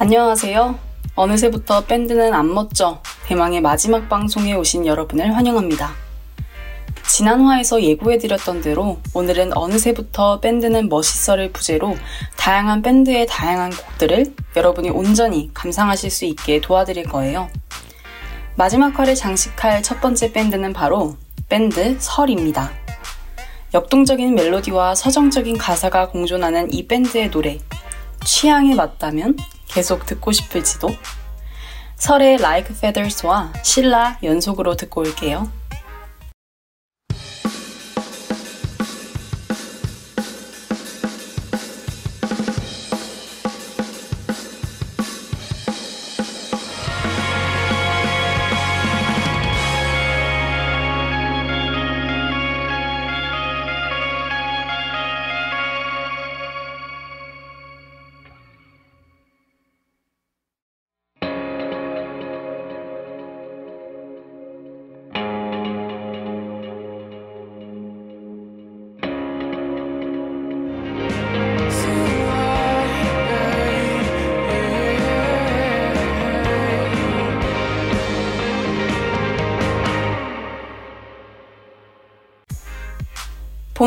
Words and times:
안녕하세요. 0.00 0.78
어느새부터 1.16 1.86
밴드는 1.86 2.32
안 2.32 2.54
멋져 2.54 3.02
대망의 3.26 3.60
마지막 3.60 4.08
방송에 4.08 4.54
오신 4.54 4.86
여러분을 4.86 5.34
환영합니다. 5.34 5.90
지난 7.08 7.40
화에서 7.40 7.82
예고해드렸던 7.82 8.60
대로 8.60 9.00
오늘은 9.12 9.56
어느새부터 9.56 10.38
밴드는 10.38 10.88
멋있어를 10.88 11.50
부제로 11.50 11.96
다양한 12.36 12.82
밴드의 12.82 13.26
다양한 13.26 13.72
곡들을 13.72 14.34
여러분이 14.54 14.90
온전히 14.90 15.50
감상하실 15.52 16.12
수 16.12 16.26
있게 16.26 16.60
도와드릴 16.60 17.08
거예요. 17.08 17.50
마지막 18.54 18.96
화를 18.96 19.16
장식할 19.16 19.82
첫 19.82 20.00
번째 20.00 20.30
밴드는 20.30 20.74
바로 20.74 21.16
밴드 21.48 21.96
설입니다. 21.98 22.70
역동적인 23.74 24.36
멜로디와 24.36 24.94
서정적인 24.94 25.58
가사가 25.58 26.10
공존하는 26.10 26.72
이 26.72 26.86
밴드의 26.86 27.32
노래 27.32 27.58
취향에 28.24 28.76
맞다면 28.76 29.36
계속 29.68 30.06
듣고 30.06 30.32
싶을지도 30.32 30.88
설의 31.96 32.34
Like 32.34 32.74
Feathers와 32.76 33.52
신라 33.62 34.18
연속으로 34.22 34.76
듣고 34.76 35.00
올게요. 35.02 35.50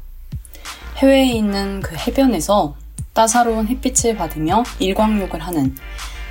해외에 0.98 1.32
있는 1.32 1.80
그 1.80 1.96
해변에서 1.96 2.76
따사로운 3.12 3.66
햇빛을 3.66 4.16
받으며 4.16 4.62
일광욕을 4.78 5.40
하는 5.40 5.74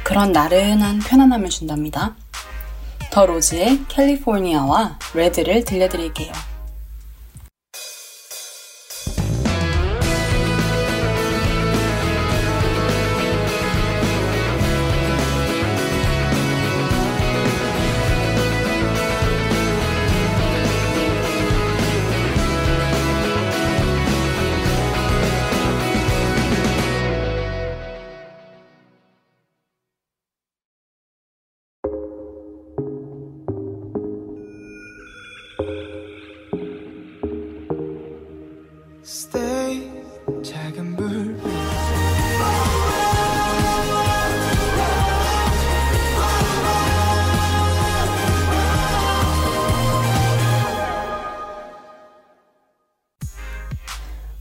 그런 0.04 0.32
나른한 0.32 1.00
편안함을 1.00 1.50
준답니다. 1.50 2.16
더 3.20 3.26
로즈의 3.26 3.80
캘리포니아와 3.90 4.98
레드를 5.14 5.66
들려드릴게요. 5.66 6.32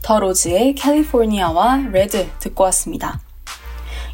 The 0.08 0.18
Rose의 0.20 0.74
California와 0.74 1.88
Red 1.92 2.26
듣고 2.38 2.64
왔습니다. 2.64 3.20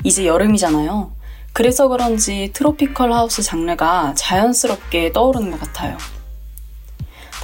이제 0.02 0.26
여름이잖아요. 0.26 1.12
그래서 1.52 1.86
그런지 1.86 2.50
tropical 2.52 3.12
house 3.12 3.42
장르가 3.42 4.14
자연스럽게 4.16 5.12
떠오르는 5.12 5.52
것 5.52 5.60
같아요. 5.60 5.96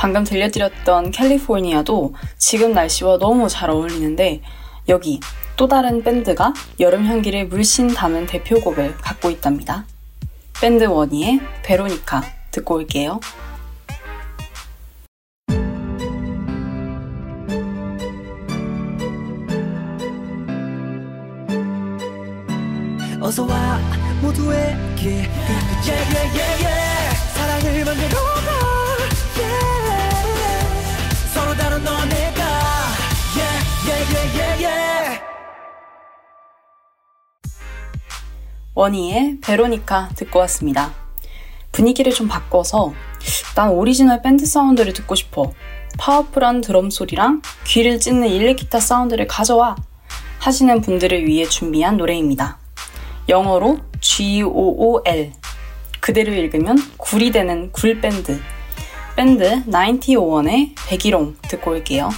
방금 0.00 0.24
들려드렸던 0.24 1.10
California도 1.10 2.14
지금 2.38 2.72
날씨와 2.72 3.18
너무 3.18 3.50
잘 3.50 3.68
어울리는데 3.68 4.40
여기 4.88 5.20
또 5.58 5.68
다른 5.68 6.02
밴드가 6.02 6.54
여름 6.80 7.04
향기를 7.04 7.48
물씬 7.48 7.88
담은 7.88 8.24
대표곡을 8.24 8.96
갖고 8.96 9.28
있답니다. 9.28 9.84
밴드 10.58 10.84
원위의 10.84 11.40
베로니카 11.64 12.22
듣고 12.50 12.76
올게요. 12.76 13.20
어서 23.20 23.44
와 23.44 23.78
모두에게 24.22 25.28
yeah, 25.84 26.10
yeah, 26.14 26.64
yeah. 26.64 27.34
사랑을 27.34 27.84
만들어 27.84 28.29
원위의 38.80 39.40
베로니카 39.42 40.08
듣고 40.16 40.38
왔습니다. 40.40 40.94
분위기를 41.70 42.12
좀 42.12 42.28
바꿔서 42.28 42.94
난 43.54 43.68
오리지널 43.68 44.22
밴드 44.22 44.46
사운드를 44.46 44.94
듣고 44.94 45.14
싶어. 45.14 45.52
파워풀한 45.98 46.62
드럼 46.62 46.88
소리랑 46.88 47.42
귀를 47.66 48.00
찢는 48.00 48.28
일렉기타 48.28 48.80
사운드를 48.80 49.26
가져와 49.26 49.76
하시는 50.38 50.80
분들을 50.80 51.26
위해 51.26 51.44
준비한 51.44 51.98
노래입니다. 51.98 52.58
영어로 53.28 53.80
G-O-O-L. 54.00 55.32
그대로 56.00 56.32
읽으면 56.32 56.78
굴이 56.96 57.32
되는 57.32 57.70
굴밴드. 57.72 58.40
밴드 59.14 59.62
9001의 59.66 60.74
백일홍 60.88 61.36
듣고 61.42 61.72
올게요. 61.72 62.08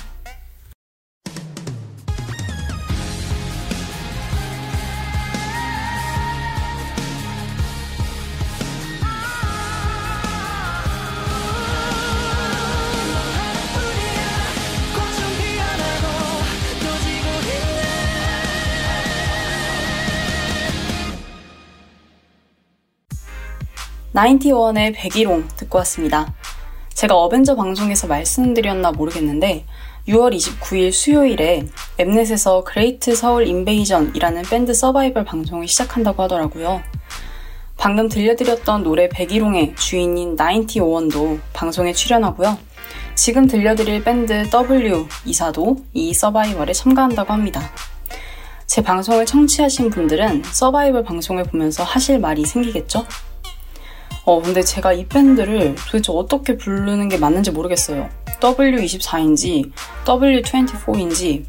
나인티원의 24.15 24.93
백일홍 24.93 25.49
듣고 25.57 25.79
왔습니다. 25.79 26.35
제가 26.93 27.15
저번 27.17 27.57
방송에서 27.57 28.07
말씀드렸나 28.07 28.93
모르겠는데 28.93 29.65
6월 30.07 30.37
29일 30.37 30.93
수요일에 30.93 31.67
엠넷에서 31.99 32.63
Great 32.63 33.15
Seoul 33.15 33.47
Invasion이라는 33.47 34.43
밴드 34.51 34.75
서바이벌 34.75 35.25
방송을 35.25 35.67
시작한다고 35.67 36.23
하더라고요. 36.25 36.83
방금 37.79 38.11
들려드렸던 38.11 38.83
노래 38.83 39.09
백일홍의 39.09 39.77
주인인 39.77 40.37
나인티원도 40.37 41.39
방송에 41.55 41.95
출연하고요. 41.95 42.59
지금 43.15 43.47
들려드릴 43.47 44.05
밴드 44.05 44.51
W24도 44.51 45.79
이 45.95 46.13
서바이벌에 46.13 46.75
참가한다고 46.75 47.33
합니다. 47.33 47.63
제 48.67 48.83
방송을 48.83 49.25
청취하신 49.25 49.89
분들은 49.89 50.43
서바이벌 50.45 51.03
방송을 51.05 51.45
보면서 51.45 51.83
하실 51.83 52.19
말이 52.19 52.45
생기겠죠? 52.45 53.07
어, 54.25 54.41
근데 54.41 54.63
제가 54.63 54.93
이 54.93 55.07
밴드를 55.07 55.75
도대체 55.75 56.13
어떻게 56.13 56.57
부르는 56.57 57.09
게 57.09 57.19
맞는지 57.19 57.51
모르겠어요. 57.51 58.09
W24인지 58.41 59.73
W24인지 60.05 61.45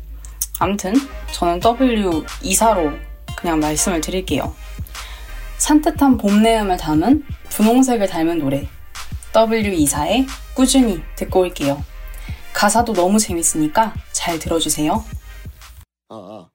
암튼 0.60 0.94
저는 1.32 1.60
W24로 1.60 3.00
그냥 3.38 3.60
말씀을 3.60 4.02
드릴게요. 4.02 4.56
산뜻한 5.58 6.18
봄 6.18 6.42
내음을 6.42 6.78
담은 6.78 7.24
분홍색을 7.50 8.08
닮은 8.08 8.40
노래 8.40 8.68
W24의 9.34 10.26
꾸준히 10.56 11.02
듣고 11.16 11.42
올게요. 11.42 11.84
가사도 12.54 12.94
너무 12.94 13.20
재밌으니까 13.20 13.94
잘 14.12 14.40
들어주세요. 14.40 15.04
아, 16.10 16.16
아. 16.16 16.48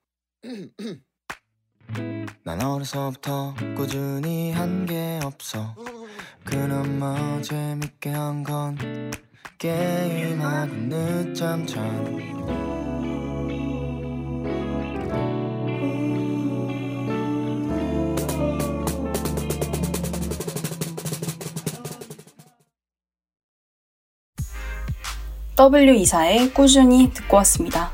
난 2.45 2.63
어려서부터 2.63 3.55
꾸준히 3.77 4.53
한 4.53 4.87
게 4.87 5.19
없어 5.25 5.75
그나마 6.45 7.41
재밌게 7.43 8.11
한 8.11 8.43
건 8.45 8.79
게임하고 9.59 10.73
늦잠 10.89 11.67
잔 11.67 12.19
W24에 25.57 26.55
꾸준히 26.55 27.13
듣고 27.13 27.37
왔습니다. 27.39 27.91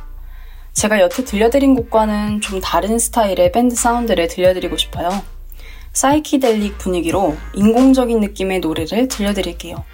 제가 0.74 1.00
여태 1.00 1.24
들려드린 1.24 1.74
곡과는 1.74 2.42
좀 2.42 2.60
다른 2.60 2.98
스타일의 2.98 3.52
밴드 3.52 3.74
사운드를 3.74 4.28
들려드리고 4.28 4.76
싶어요. 4.76 5.22
사이키델릭 5.94 6.76
분위기로 6.78 7.36
인공적인 7.54 8.20
느낌의 8.20 8.60
노래를 8.60 9.08
들려드릴게요. 9.08 9.84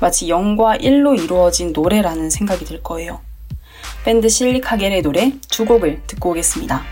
마치 0.00 0.28
0과 0.28 0.80
1로 0.80 1.20
이루어진 1.20 1.72
노래라는 1.72 2.30
생각이 2.30 2.64
들 2.64 2.82
거예요. 2.82 3.20
밴드 4.04 4.28
실리카겔의 4.28 5.02
노래 5.02 5.32
두 5.50 5.64
곡을 5.64 6.02
듣고 6.06 6.30
오겠습니다. 6.30 6.82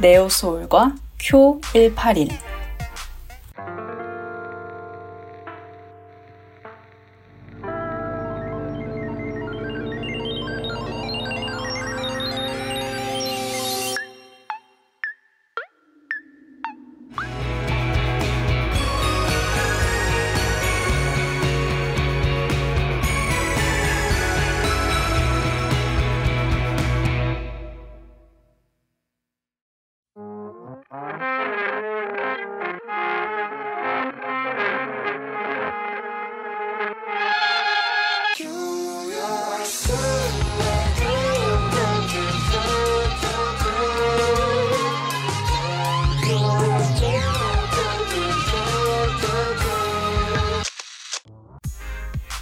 네오소울과 0.00 0.94
쿄181 1.18 2.49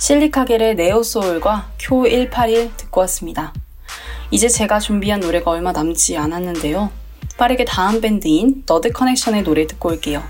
실리카겔의 0.09 0.77
NEO 0.77 1.73
SOUL과 1.79 2.05
Kyo181 2.05 2.75
듣고 2.79 3.03
왔습니다. 3.03 3.53
이제 4.31 4.49
제가 4.49 4.79
준비한 4.79 5.21
노래가 5.21 5.51
얼마 5.51 5.71
남지 5.71 6.17
않았는데요. 6.17 6.91
빠르게 7.37 7.67
다음 7.67 8.01
밴드인 8.01 8.63
Nerd 8.65 8.91
Connection의 8.93 9.43
노래 9.43 9.67
듣고 9.67 9.91
올게요. 9.91 10.23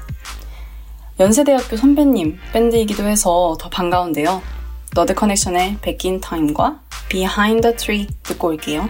연세대학교 1.20 1.76
선배님 1.76 2.40
밴드이기도 2.52 3.04
해서 3.04 3.56
더 3.60 3.68
반가운데요. 3.68 4.42
Nerd 4.96 5.14
Connection의 5.14 5.78
Back 5.80 6.07
in 6.07 6.20
Time과 6.20 6.80
Behind 7.08 7.76
듣고 8.24 8.48
올게요. 8.48 8.88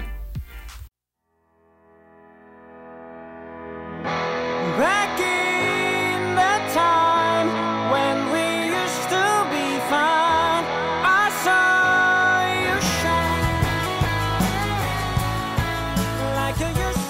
can 16.59 16.77
you 16.77 17.08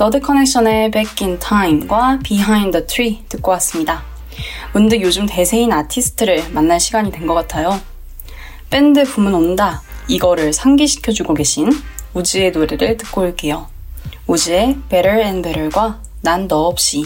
Nerd 0.00 0.18
Connection의 0.20 0.92
Back 0.92 1.26
in 1.26 1.38
Time과 1.38 2.20
Behind 2.24 2.70
the 2.70 2.86
Tree 2.86 3.22
듣고 3.28 3.50
왔습니다. 3.50 4.02
문득 4.72 5.02
요즘 5.02 5.26
대세인 5.26 5.70
아티스트를 5.74 6.52
만날 6.52 6.80
시간이 6.80 7.12
된 7.12 7.26
것 7.26 7.34
같아요. 7.34 7.78
밴드 8.70 9.04
붐은 9.04 9.34
온다. 9.34 9.82
이거를 10.08 10.54
상기시켜주고 10.54 11.34
계신 11.34 11.70
WOODZ의 12.14 12.52
노래를 12.52 12.96
듣고 12.96 13.20
올게요. 13.20 13.66
WOODZ의 14.26 14.78
Better 14.88 15.20
and 15.20 15.42
Better과 15.46 16.00
난 16.22 16.48
너 16.48 16.60
없이 16.60 17.04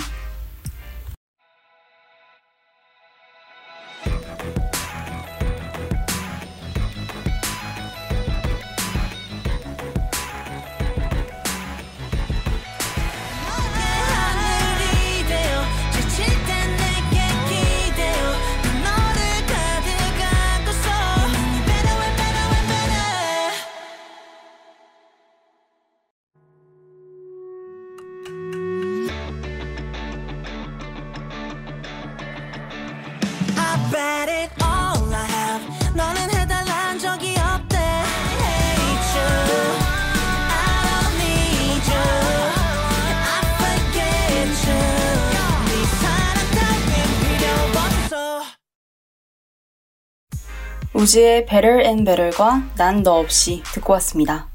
우즈의 51.04 51.44
Better 51.44 51.84
and 51.84 52.04
Better과 52.04 52.62
난 52.76 53.02
너 53.02 53.18
없이 53.18 53.62
듣고 53.74 53.92
왔습니다. 53.94 54.46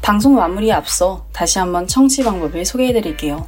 방송 0.00 0.36
마무리에 0.36 0.72
앞서 0.72 1.26
다시 1.32 1.58
한번 1.58 1.86
청취 1.86 2.24
방법을 2.24 2.64
소개해 2.64 2.94
드릴게요. 2.94 3.46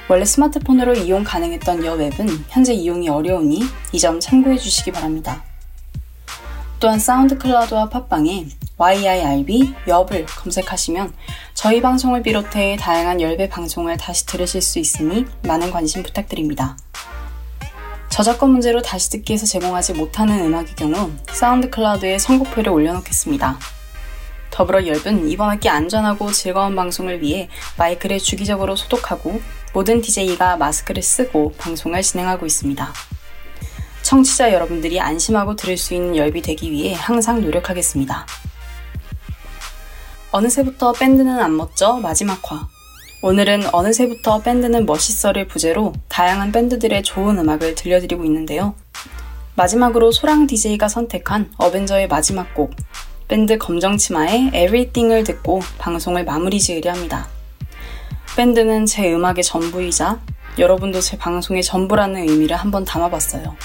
원래 0.09 0.27
스마트폰으로 0.27 0.97
이용 0.97 1.25
가능했던 1.25 1.83
여 1.87 1.99
앱은 1.99 2.45
현재 2.49 2.75
이용이 2.75 3.09
어려우니 3.09 3.63
이 3.93 3.99
점 3.99 4.21
참고해 4.21 4.59
주시기 4.59 4.93
바랍니다. 4.93 5.43
또한 6.79 6.99
SoundCloud와 6.99 7.89
팟빵에 7.89 8.49
YIRB 8.81 9.75
엽을 9.89 10.25
검색하시면 10.25 11.13
저희 11.53 11.83
방송을 11.83 12.23
비롯해 12.23 12.79
다양한 12.81 13.21
YIRB 13.21 13.47
방송을 13.47 13.99
다시 13.99 14.25
들으실 14.25 14.63
수 14.63 14.79
있으니 14.79 15.27
많은 15.43 15.71
관심 15.71 16.03
부탁드립니다. 16.03 16.79
저작권 18.09 18.53
문제로 18.53 18.81
다시 18.81 19.11
듣기에서 19.11 19.45
제공하지 19.45 19.93
못하는 19.93 20.47
음악의 20.47 20.77
경우 20.77 21.13
SoundCloud에 21.31 22.19
선곡표를 22.19 22.73
올려놓겠습니다. 22.73 23.59
더불어 24.51 24.87
열분 24.87 25.29
이번 25.29 25.51
학기 25.51 25.69
안전하고 25.69 26.33
즐거운 26.33 26.75
방송을 26.75 27.21
위해 27.21 27.51
마이크를 27.77 28.19
주기적으로 28.19 28.77
소독하고 28.77 29.43
모든 29.75 30.01
DJ가 30.01 30.57
마스크를 30.57 31.03
쓰고 31.03 31.53
방송을 31.59 32.01
진행하고 32.01 32.47
있습니다. 32.47 32.95
청취자 34.03 34.55
여러분들이 34.55 34.99
안심하고 35.01 35.55
들을 35.55 35.77
수 35.77 35.93
있는 35.93 36.17
열비 36.17 36.41
되기 36.41 36.73
위해 36.73 36.95
항상 36.95 37.43
노력하겠습니다. 37.43 38.27
어느새부터 40.33 40.93
밴드는 40.93 41.41
안 41.41 41.57
멋져 41.57 41.95
마지막 41.95 42.39
화. 42.51 42.69
오늘은 43.21 43.75
어느새부터 43.75 44.43
밴드는 44.43 44.87
멋있어를 44.87 45.49
부제로 45.49 45.93
다양한 46.09 46.53
밴드들의 46.53 47.03
좋은 47.03 47.37
음악을 47.37 47.75
들려드리고 47.75 48.25
있는데요. 48.25 48.75
마지막으로 49.57 50.13
소랑 50.13 50.47
DJ가 50.47 50.87
선택한 50.87 51.51
어벤져의 51.59 52.07
마지막 52.07 52.55
곡, 52.55 52.71
밴드 53.27 53.59
검정치마의 53.59 54.53
Everything을 54.55 55.25
듣고 55.25 55.63
방송을 55.79 56.25
마무리 56.25 56.61
지으려 56.61 56.93
합니다. 56.93 57.27
밴드는 58.37 58.87
제 58.87 59.13
음악의 59.13 59.43
전부이자 59.43 60.21
여러분도 60.59 61.01
제 61.01 61.19
방송의 61.19 61.65
전부라는 61.65 62.29
의미를 62.29 62.55
한번 62.57 62.85
담아봤어요. 62.85 63.57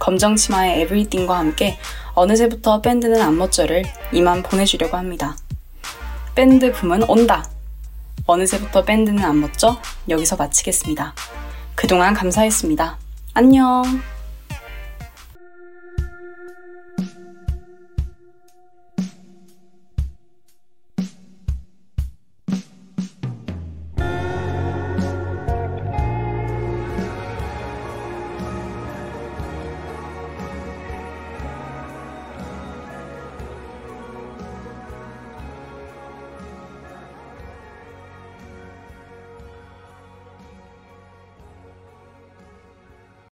검정치마의 0.00 0.82
Everything과 0.82 1.38
함께 1.38 1.78
어느새부터 2.14 2.80
밴드는 2.80 3.22
안 3.22 3.38
멋져를 3.38 3.84
이만 4.12 4.42
보내주려고 4.42 4.96
합니다. 4.96 5.36
밴드 6.36 6.70
붐은 6.70 7.04
온다! 7.04 7.48
어느새부터 8.26 8.84
밴드는 8.84 9.24
안 9.24 9.40
멋져? 9.40 9.80
여기서 10.06 10.36
마치겠습니다. 10.36 11.14
그동안 11.74 12.12
감사했습니다. 12.12 12.98
안녕! 13.32 14.02